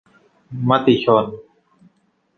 [0.69, 1.25] มติชน